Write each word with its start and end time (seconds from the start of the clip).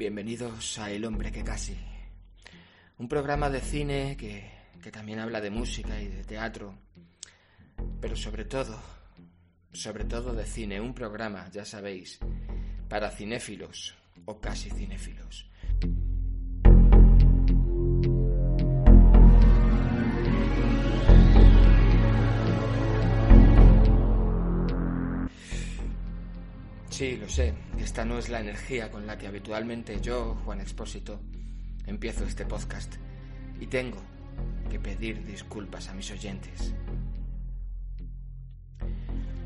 Bienvenidos 0.00 0.78
a 0.78 0.90
El 0.90 1.04
hombre 1.04 1.30
que 1.30 1.44
casi. 1.44 1.76
Un 2.96 3.06
programa 3.06 3.50
de 3.50 3.60
cine 3.60 4.16
que, 4.16 4.50
que 4.82 4.90
también 4.90 5.18
habla 5.18 5.42
de 5.42 5.50
música 5.50 6.00
y 6.00 6.08
de 6.08 6.24
teatro, 6.24 6.74
pero 8.00 8.16
sobre 8.16 8.46
todo, 8.46 8.80
sobre 9.74 10.06
todo 10.06 10.32
de 10.32 10.46
cine. 10.46 10.80
Un 10.80 10.94
programa, 10.94 11.50
ya 11.50 11.66
sabéis, 11.66 12.18
para 12.88 13.10
cinéfilos 13.10 13.94
o 14.24 14.40
casi 14.40 14.70
cinéfilos. 14.70 15.50
Sí, 27.00 27.16
lo 27.16 27.30
sé. 27.30 27.54
Esta 27.78 28.04
no 28.04 28.18
es 28.18 28.28
la 28.28 28.40
energía 28.40 28.90
con 28.90 29.06
la 29.06 29.16
que 29.16 29.26
habitualmente 29.26 30.02
yo, 30.02 30.34
Juan 30.44 30.60
Expósito, 30.60 31.18
empiezo 31.86 32.26
este 32.26 32.44
podcast. 32.44 32.96
Y 33.58 33.68
tengo 33.68 33.96
que 34.68 34.78
pedir 34.78 35.24
disculpas 35.24 35.88
a 35.88 35.94
mis 35.94 36.10
oyentes. 36.10 36.74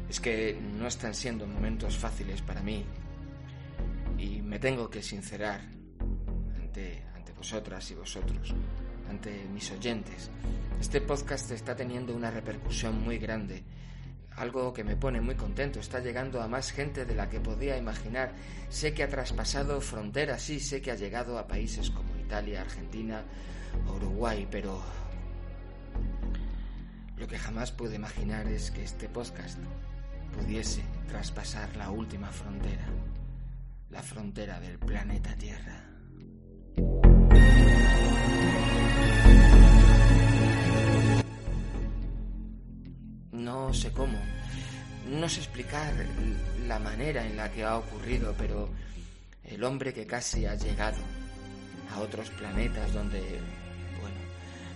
Es 0.08 0.18
que 0.18 0.58
no 0.60 0.88
están 0.88 1.14
siendo 1.14 1.46
momentos 1.46 1.96
fáciles 1.96 2.42
para 2.42 2.60
mí. 2.60 2.84
Y 4.18 4.42
me 4.42 4.58
tengo 4.58 4.91
que 4.91 5.00
sincerar 5.00 5.60
ante, 6.60 7.05
ante 7.14 7.32
vosotras 7.34 7.88
y 7.88 7.94
vosotros, 7.94 8.52
ante 9.08 9.44
mis 9.44 9.70
oyentes. 9.70 10.28
Este 10.80 11.00
podcast 11.00 11.52
está 11.52 11.77
teniendo 11.77 12.16
una 12.16 12.32
repercusión 12.32 13.00
muy 13.05 13.18
grande 13.18 13.62
algo 14.36 14.72
que 14.72 14.84
me 14.84 14.96
pone 14.96 15.20
muy 15.20 15.34
contento. 15.34 15.80
Está 15.80 16.00
llegando 16.00 16.42
a 16.42 16.48
más 16.48 16.72
gente 16.72 17.04
de 17.04 17.14
la 17.14 17.28
que 17.28 17.40
podía 17.40 17.77
imaginar. 17.77 18.32
Sé 18.68 18.94
que 18.94 19.02
ha 19.02 19.08
traspasado 19.08 19.80
fronteras, 19.80 20.42
sí, 20.42 20.60
sé 20.60 20.80
que 20.80 20.91
ha 20.91 20.96
llegado 20.96 21.38
a 21.38 21.46
países 21.46 21.91
como 21.91 22.16
Italia, 22.18 22.62
Argentina, 22.62 23.22
Uruguay, 23.88 24.46
pero 24.50 24.82
lo 27.16 27.28
que 27.28 27.38
jamás 27.38 27.70
pude 27.72 27.96
imaginar 27.96 28.46
es 28.48 28.70
que 28.70 28.82
este 28.82 29.08
podcast 29.08 29.58
pudiese 30.36 30.82
traspasar 31.08 31.76
la 31.76 31.91
última 31.91 32.30
frontera, 32.30 32.86
la 33.91 34.02
frontera 34.02 34.58
del 34.58 34.78
planeta 34.78 35.34
Tierra. 35.36 35.94
Sé 43.75 43.92
cómo, 43.92 44.19
no 45.11 45.28
sé 45.28 45.41
explicar 45.41 45.92
la 46.67 46.78
manera 46.78 47.27
en 47.27 47.36
la 47.36 47.50
que 47.50 47.64
ha 47.64 47.77
ocurrido, 47.77 48.34
pero 48.39 48.69
el 49.44 49.62
hombre 49.64 49.92
que 49.92 50.06
casi 50.06 50.47
ha 50.47 50.55
llegado 50.55 50.98
a 51.92 52.00
otros 52.00 52.31
planetas 52.31 52.92
donde, 52.92 53.20
bueno, 54.00 54.16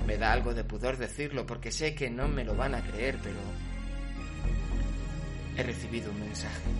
me 0.06 0.16
da 0.18 0.32
algo 0.32 0.54
de 0.54 0.64
pudor 0.64 0.96
decirlo 0.96 1.46
porque 1.46 1.72
sé 1.72 1.94
que 1.94 2.10
no 2.10 2.28
me 2.28 2.44
lo 2.44 2.54
van 2.54 2.74
a 2.74 2.82
creer, 2.82 3.18
pero 3.22 3.38
he 5.56 5.62
recibido 5.62 6.10
un 6.10 6.20
mensaje 6.20 6.70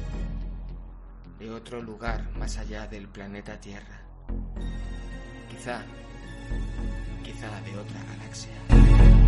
de 1.39 1.51
otro 1.51 1.81
lugar 1.81 2.31
más 2.37 2.59
allá 2.59 2.87
del 2.87 3.09
planeta 3.09 3.59
Tierra. 3.61 4.03
Quizá, 5.51 5.83
quizá 7.25 7.61
de 7.63 7.77
otra 7.77 8.01
galaxia. 8.05 9.28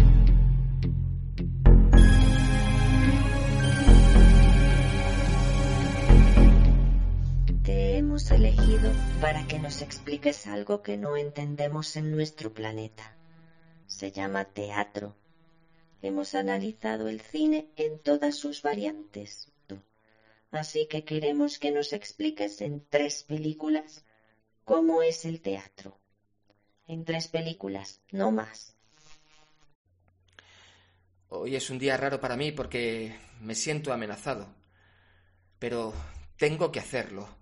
Hemos 8.11 8.28
elegido 8.33 8.91
para 9.21 9.47
que 9.47 9.60
nos 9.60 9.82
expliques 9.82 10.48
algo 10.48 10.82
que 10.82 10.97
no 10.97 11.16
entendemos 11.16 11.94
en 11.94 12.10
nuestro 12.10 12.53
planeta. 12.53 13.16
Se 13.87 14.10
llama 14.10 14.47
teatro. 14.47 15.15
Hemos 16.03 16.34
analizado 16.34 17.09
el 17.09 17.20
cine 17.20 17.69
en 17.76 18.00
todas 18.00 18.34
sus 18.34 18.62
variantes. 18.62 19.53
Así 20.50 20.88
que 20.88 21.04
queremos 21.04 21.60
que 21.60 21.70
nos 21.70 21.93
expliques 21.93 22.60
en 22.62 22.84
tres 22.91 23.22
películas 23.22 24.04
cómo 24.65 25.03
es 25.03 25.25
el 25.25 25.41
teatro. 25.41 25.97
En 26.88 27.04
tres 27.04 27.28
películas, 27.28 28.00
no 28.10 28.32
más. 28.32 28.75
Hoy 31.28 31.54
es 31.54 31.70
un 31.70 31.78
día 31.78 31.97
raro 31.97 32.20
para 32.20 32.37
mí 32.37 32.50
porque 32.50 33.15
me 33.41 33.54
siento 33.54 33.93
amenazado. 33.93 34.53
Pero 35.60 35.94
tengo 36.37 36.72
que 36.72 36.81
hacerlo. 36.81 37.38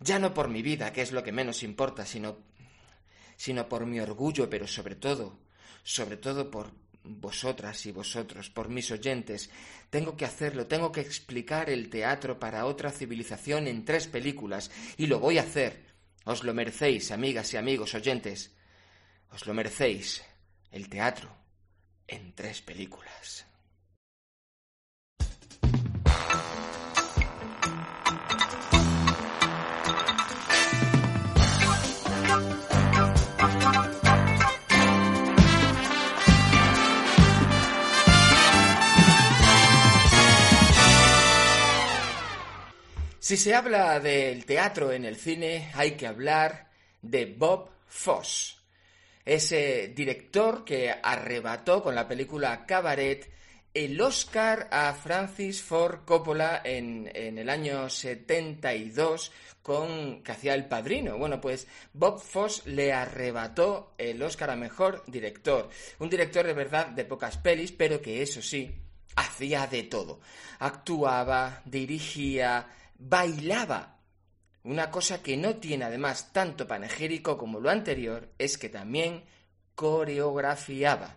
Ya 0.00 0.18
no 0.18 0.34
por 0.34 0.48
mi 0.48 0.62
vida, 0.62 0.92
que 0.92 1.02
es 1.02 1.12
lo 1.12 1.22
que 1.22 1.32
menos 1.32 1.62
importa, 1.62 2.04
sino 2.06 2.38
sino 3.36 3.70
por 3.70 3.86
mi 3.86 3.98
orgullo, 4.00 4.50
pero 4.50 4.66
sobre 4.66 4.96
todo, 4.96 5.38
sobre 5.82 6.18
todo 6.18 6.50
por 6.50 6.72
vosotras 7.02 7.86
y 7.86 7.90
vosotros, 7.90 8.50
por 8.50 8.68
mis 8.68 8.90
oyentes. 8.90 9.48
Tengo 9.88 10.14
que 10.14 10.26
hacerlo, 10.26 10.66
tengo 10.66 10.92
que 10.92 11.00
explicar 11.00 11.70
el 11.70 11.88
teatro 11.88 12.38
para 12.38 12.66
otra 12.66 12.90
civilización 12.90 13.66
en 13.66 13.86
tres 13.86 14.08
películas, 14.08 14.70
y 14.98 15.06
lo 15.06 15.20
voy 15.20 15.38
a 15.38 15.42
hacer. 15.42 15.86
Os 16.24 16.44
lo 16.44 16.52
merecéis, 16.52 17.10
amigas 17.12 17.54
y 17.54 17.56
amigos 17.56 17.94
oyentes. 17.94 18.54
Os 19.30 19.46
lo 19.46 19.54
merecéis. 19.54 20.22
El 20.70 20.90
teatro 20.90 21.34
en 22.06 22.34
tres 22.34 22.60
películas. 22.60 23.46
Si 43.30 43.36
se 43.36 43.54
habla 43.54 44.00
del 44.00 44.44
teatro 44.44 44.90
en 44.90 45.04
el 45.04 45.14
cine, 45.14 45.70
hay 45.74 45.92
que 45.92 46.08
hablar 46.08 46.68
de 47.00 47.26
Bob 47.26 47.70
Fosse, 47.86 48.56
ese 49.24 49.92
director 49.94 50.64
que 50.64 50.90
arrebató 50.90 51.80
con 51.80 51.94
la 51.94 52.08
película 52.08 52.66
Cabaret 52.66 53.30
el 53.72 54.00
Oscar 54.00 54.66
a 54.72 54.92
Francis 54.94 55.62
Ford 55.62 56.00
Coppola 56.04 56.60
en, 56.64 57.08
en, 57.14 57.38
el 57.38 57.48
año 57.48 57.88
72 57.88 59.30
con 59.62 60.24
que 60.24 60.32
hacía 60.32 60.54
El 60.54 60.66
Padrino. 60.66 61.16
Bueno, 61.16 61.40
pues 61.40 61.68
Bob 61.92 62.18
Fosse 62.18 62.68
le 62.68 62.92
arrebató 62.92 63.94
el 63.96 64.20
Oscar 64.24 64.50
a 64.50 64.56
Mejor 64.56 65.04
Director. 65.06 65.70
Un 66.00 66.10
director 66.10 66.44
de 66.44 66.52
verdad 66.52 66.88
de 66.88 67.04
pocas 67.04 67.36
pelis, 67.36 67.70
pero 67.70 68.02
que 68.02 68.22
eso 68.22 68.42
sí, 68.42 68.74
hacía 69.14 69.68
de 69.68 69.84
todo. 69.84 70.18
Actuaba, 70.58 71.62
dirigía, 71.64 72.66
bailaba. 73.00 73.96
Una 74.62 74.90
cosa 74.90 75.22
que 75.22 75.36
no 75.36 75.56
tiene 75.56 75.86
además 75.86 76.32
tanto 76.32 76.68
panegírico 76.68 77.38
como 77.38 77.58
lo 77.60 77.70
anterior 77.70 78.28
es 78.38 78.58
que 78.58 78.68
también 78.68 79.24
coreografiaba. 79.74 81.16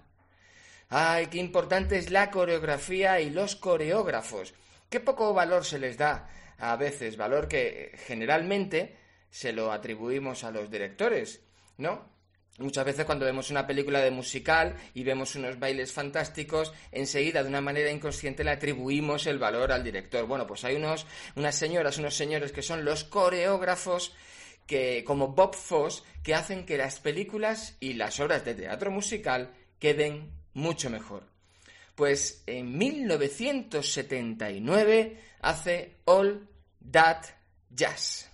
¡Ay, 0.89 1.27
qué 1.27 1.39
importante 1.39 1.97
es 1.97 2.09
la 2.09 2.31
coreografía 2.31 3.19
y 3.19 3.29
los 3.29 3.55
coreógrafos! 3.55 4.53
Qué 4.89 4.99
poco 4.99 5.33
valor 5.33 5.65
se 5.65 5.79
les 5.79 5.97
da 5.97 6.29
a 6.57 6.75
veces, 6.77 7.17
valor 7.17 7.47
que 7.47 7.91
generalmente 8.05 8.95
se 9.29 9.51
lo 9.51 9.71
atribuimos 9.71 10.43
a 10.43 10.51
los 10.51 10.69
directores, 10.69 11.41
¿no? 11.77 12.12
Muchas 12.59 12.85
veces 12.85 13.05
cuando 13.05 13.25
vemos 13.25 13.49
una 13.49 13.65
película 13.65 13.99
de 13.99 14.11
musical 14.11 14.75
y 14.93 15.03
vemos 15.03 15.33
unos 15.35 15.57
bailes 15.57 15.91
fantásticos, 15.91 16.71
enseguida 16.91 17.41
de 17.41 17.49
una 17.49 17.61
manera 17.61 17.89
inconsciente 17.89 18.43
le 18.43 18.51
atribuimos 18.51 19.25
el 19.25 19.39
valor 19.39 19.71
al 19.71 19.83
director. 19.83 20.27
Bueno, 20.27 20.45
pues 20.45 20.63
hay 20.63 20.75
unos, 20.75 21.07
unas 21.35 21.55
señoras, 21.55 21.97
unos 21.97 22.15
señores 22.15 22.51
que 22.51 22.61
son 22.61 22.85
los 22.85 23.05
coreógrafos 23.05 24.13
que, 24.67 25.03
como 25.03 25.29
Bob 25.29 25.55
Fosse, 25.55 26.03
que 26.21 26.35
hacen 26.35 26.63
que 26.65 26.77
las 26.77 26.99
películas 26.99 27.75
y 27.79 27.93
las 27.93 28.19
obras 28.19 28.45
de 28.45 28.53
teatro 28.53 28.91
musical 28.91 29.49
queden 29.79 30.29
mucho 30.53 30.91
mejor. 30.91 31.23
Pues 31.95 32.43
en 32.45 32.77
1979 32.77 35.17
hace 35.41 35.95
All 36.05 36.47
That 36.91 37.23
Jazz. 37.71 38.29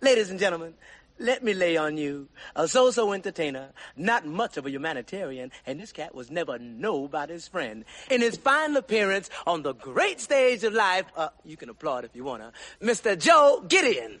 Ladies 0.00 0.30
and 0.30 0.40
gentlemen, 0.40 0.74
let 1.18 1.44
me 1.44 1.54
lay 1.54 1.76
on 1.76 1.96
you 1.96 2.28
a 2.56 2.66
so-so 2.66 3.12
entertainer, 3.12 3.70
not 3.96 4.26
much 4.26 4.56
of 4.56 4.66
a 4.66 4.70
humanitarian, 4.70 5.50
and 5.66 5.80
this 5.80 5.92
cat 5.92 6.14
was 6.14 6.30
never 6.30 6.58
nobody's 6.58 7.48
friend. 7.48 7.84
In 8.10 8.20
his 8.20 8.36
final 8.36 8.76
appearance 8.76 9.30
on 9.46 9.62
the 9.62 9.74
great 9.74 10.20
stage 10.20 10.64
of 10.64 10.72
life, 10.72 11.06
uh, 11.16 11.28
you 11.44 11.56
can 11.56 11.68
applaud 11.68 12.04
if 12.04 12.14
you 12.16 12.24
wanna, 12.24 12.52
Mr. 12.82 13.18
Joe 13.18 13.64
Gideon. 13.68 14.20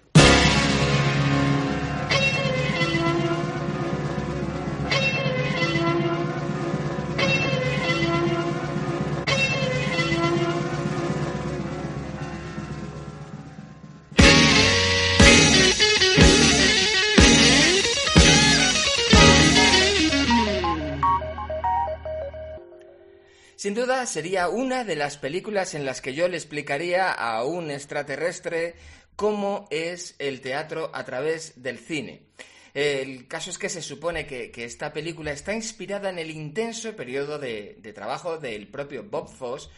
Sin 23.64 23.72
duda 23.72 24.04
sería 24.04 24.50
una 24.50 24.84
de 24.84 24.94
las 24.94 25.16
películas 25.16 25.74
en 25.74 25.86
las 25.86 26.02
que 26.02 26.12
yo 26.12 26.28
le 26.28 26.36
explicaría 26.36 27.10
a 27.10 27.44
un 27.44 27.70
extraterrestre 27.70 28.74
cómo 29.16 29.66
es 29.70 30.16
el 30.18 30.42
teatro 30.42 30.90
a 30.92 31.02
través 31.06 31.62
del 31.62 31.78
cine. 31.78 32.26
El 32.74 33.26
caso 33.26 33.48
es 33.48 33.56
que 33.56 33.70
se 33.70 33.80
supone 33.80 34.26
que, 34.26 34.52
esta 34.54 34.92
película 34.92 35.32
está 35.32 35.54
inspirada 35.54 36.10
en 36.10 36.18
el 36.18 36.30
intenso 36.30 36.94
periodo 36.94 37.38
de, 37.38 37.78
de 37.80 37.92
trabajo 37.94 38.36
del 38.36 38.68
propio 38.68 39.02
Bob 39.02 39.30
Fosse, 39.30 39.70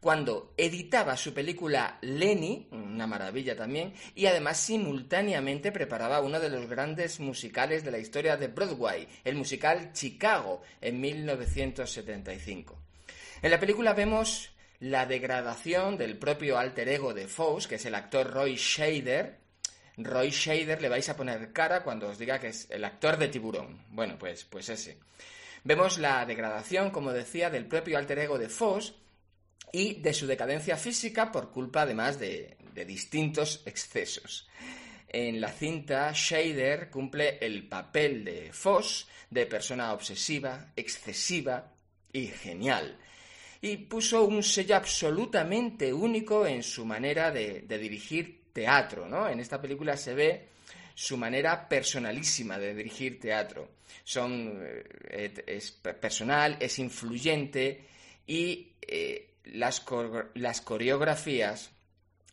cuando 0.00 0.54
editaba 0.56 1.14
su 1.18 1.34
película 1.34 1.98
Lenny, 2.00 2.68
una 2.70 3.06
maravilla 3.06 3.54
también, 3.54 3.92
y 4.14 4.24
además 4.24 4.56
simultáneamente 4.56 5.70
preparaba 5.70 6.22
uno 6.22 6.40
de 6.40 6.48
los 6.48 6.66
grandes 6.66 7.20
musicales 7.20 7.84
de 7.84 7.90
la 7.90 7.98
historia 7.98 8.38
de 8.38 8.48
Broadway, 8.48 9.06
el 9.22 9.34
musical 9.34 9.92
Chicago, 9.92 10.62
en 10.80 10.98
1975. 10.98 12.80
En 13.44 13.50
la 13.50 13.60
película 13.60 13.92
vemos 13.92 14.48
la 14.80 15.04
degradación 15.04 15.98
del 15.98 16.16
propio 16.16 16.56
alter 16.56 16.88
ego 16.88 17.12
de 17.12 17.28
Fox, 17.28 17.66
que 17.66 17.74
es 17.74 17.84
el 17.84 17.94
actor 17.94 18.30
Roy 18.30 18.54
Shader. 18.56 19.38
Roy 19.98 20.30
Shader 20.30 20.80
le 20.80 20.88
vais 20.88 21.06
a 21.10 21.14
poner 21.14 21.52
cara 21.52 21.82
cuando 21.82 22.08
os 22.08 22.16
diga 22.16 22.40
que 22.40 22.48
es 22.48 22.66
el 22.70 22.82
actor 22.86 23.18
de 23.18 23.28
Tiburón. 23.28 23.84
Bueno, 23.90 24.16
pues, 24.18 24.46
pues 24.46 24.70
ese. 24.70 24.96
Vemos 25.62 25.98
la 25.98 26.24
degradación, 26.24 26.90
como 26.90 27.12
decía, 27.12 27.50
del 27.50 27.66
propio 27.66 27.98
alter 27.98 28.20
ego 28.20 28.38
de 28.38 28.48
Fox, 28.48 28.94
y 29.72 30.00
de 30.00 30.14
su 30.14 30.26
decadencia 30.26 30.78
física 30.78 31.30
por 31.30 31.50
culpa 31.50 31.82
además 31.82 32.18
de, 32.18 32.56
distintos 32.86 33.62
excesos. 33.66 34.48
En 35.06 35.38
la 35.38 35.52
cinta, 35.52 36.12
Shader 36.14 36.88
cumple 36.88 37.36
el 37.42 37.68
papel 37.68 38.24
de 38.24 38.54
Foss, 38.54 39.06
de 39.28 39.44
persona 39.44 39.92
obsesiva, 39.92 40.72
excesiva 40.76 41.74
y 42.10 42.28
genial. 42.28 42.96
Y 43.64 43.78
puso 43.78 44.24
un 44.24 44.42
sello 44.42 44.76
absolutamente 44.76 45.90
único 45.90 46.46
en 46.46 46.62
su 46.62 46.84
manera 46.84 47.30
de, 47.30 47.62
dirigir 47.66 48.52
teatro. 48.52 49.08
¿no? 49.08 49.26
En 49.26 49.40
esta 49.40 49.58
película 49.58 49.96
se 49.96 50.12
ve 50.12 50.48
su 50.94 51.16
manera 51.16 51.66
personalísima 51.66 52.58
de 52.58 52.74
dirigir 52.74 53.18
teatro. 53.18 53.70
Son, 54.04 54.60
eh, 55.08 55.44
es 55.46 55.70
personal, 55.70 56.58
es 56.60 56.78
influyente 56.78 57.86
y 58.26 58.72
eh, 58.82 59.30
las, 59.44 59.80
coreografías 59.80 61.70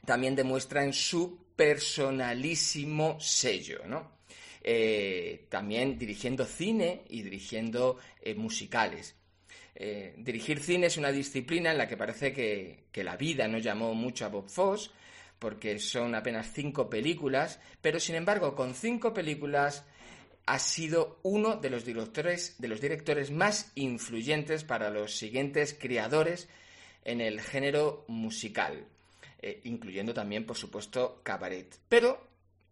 también 0.06 0.36
demuestran 0.36 0.92
su 0.92 1.46
personalísimo 1.56 3.22
sello, 3.22 3.84
¿no? 3.88 4.20
Eh, 4.62 5.46
también 5.48 5.98
dirigiendo 5.98 6.44
cine 6.44 7.04
y 7.08 7.22
dirigiendo 7.22 8.00
musicales. 8.36 9.16
Eh, 9.76 10.14
dirigir 10.18 10.60
cine 10.60 10.88
es 10.88 10.98
una 10.98 11.12
disciplina 11.12 11.72
en 11.72 11.78
la 11.78 11.88
que 11.88 11.98
parece 11.98 12.34
que, 12.34 13.04
la 13.04 13.16
vida 13.16 13.48
no 13.48 13.58
llamó 13.58 13.94
mucho 13.94 14.26
a 14.26 14.30
Bob 14.30 14.50
Foss, 14.50 14.92
porque 15.40 15.80
son 15.80 16.14
apenas 16.14 16.52
cinco 16.54 16.90
películas, 16.90 17.60
pero 17.82 18.00
sin 18.00 18.16
embargo, 18.16 18.56
con 18.56 18.76
cinco 18.76 19.14
películas 19.14 19.84
ha 20.46 20.60
sido 20.60 21.20
uno 21.24 21.56
de 21.56 21.70
los 21.70 21.86
directores, 21.86 22.56
de 22.60 22.68
los 22.68 22.82
directores 22.82 23.32
más 23.32 23.72
influyentes 23.76 24.64
para 24.64 24.90
los 24.90 25.16
siguientes 25.16 25.76
creadores 25.80 26.48
en 27.06 27.22
el 27.22 27.42
género 27.42 28.06
musical, 28.08 28.86
eh, 29.42 29.62
incluyendo 29.64 30.14
también, 30.14 30.46
por 30.46 30.58
supuesto, 30.58 31.22
cabaret. 31.24 31.76
Pero, 31.90 32.31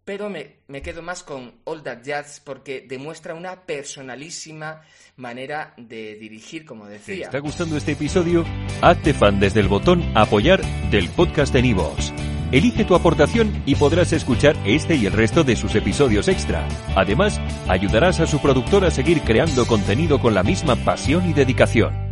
pero 0.10 0.28
me, 0.28 0.56
me, 0.68 0.82
quedo 0.82 1.04
más 1.04 1.22
con 1.22 1.54
All 1.66 1.84
That 1.84 2.02
Jazz 2.02 2.42
porque 2.44 2.84
demuestra 2.90 3.36
una 3.36 3.68
personalísima 3.68 4.82
manera 5.18 5.76
de 5.78 6.16
dirigir, 6.16 6.66
como 6.66 6.88
decía. 6.88 7.16
¿Te 7.16 7.22
está 7.26 7.38
gustando 7.38 7.78
este 7.78 7.92
episodio? 7.92 8.44
Hazte 8.82 9.14
fan 9.14 9.40
desde 9.40 9.60
el 9.60 9.68
botón 9.68 10.04
apoyar 10.18 10.66
del 10.90 11.10
podcast 11.10 11.54
de 11.54 11.62
Nivos. 11.62 12.12
Elige 12.52 12.86
tu 12.86 12.96
aportación 12.96 13.62
y 13.68 13.76
podrás 13.76 14.12
escuchar 14.12 14.58
este 14.66 14.96
y 14.96 15.06
el 15.06 15.14
resto 15.14 15.44
de 15.44 15.56
sus 15.56 15.76
episodios 15.76 16.28
extra. 16.28 16.68
Además, 16.96 17.40
ayudarás 17.68 18.20
a 18.20 18.26
su 18.26 18.42
productor 18.42 18.86
a 18.86 18.90
seguir 18.90 19.22
creando 19.22 19.68
contenido 19.68 20.20
con 20.20 20.34
la 20.34 20.42
misma 20.42 20.76
pasión 20.76 21.30
y 21.30 21.34
dedicación. 21.34 22.09